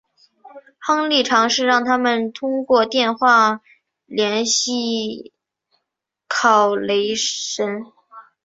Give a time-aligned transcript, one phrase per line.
[0.79, 3.61] 亨利尝试让他们通过电话
[4.07, 5.31] 联系
[6.27, 7.83] 考雷什。